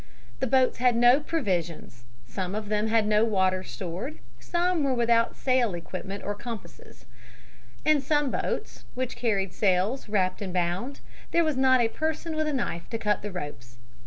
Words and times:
The 0.39 0.47
boats 0.47 0.79
had 0.79 0.95
no 0.95 1.19
provisions, 1.19 2.05
some 2.25 2.55
of 2.55 2.69
them 2.69 2.87
had 2.87 3.05
no 3.05 3.23
water 3.23 3.61
stored, 3.63 4.17
some 4.39 4.83
were 4.83 4.95
without 4.95 5.35
sail 5.37 5.75
equipment 5.75 6.23
or 6.23 6.33
compasses. 6.33 7.05
In 7.85 8.01
some 8.01 8.31
boats, 8.31 8.85
which 8.95 9.15
carried 9.15 9.53
sails 9.53 10.09
wrapped 10.09 10.41
and 10.41 10.51
bound, 10.51 11.01
there 11.29 11.43
was 11.43 11.55
not 11.55 11.81
a 11.81 11.87
person 11.87 12.35
with 12.35 12.47
a 12.47 12.53
knife 12.53 12.89
to 12.89 12.97
cut 12.97 13.21
the 13.21 13.31
ropes. 13.31 13.77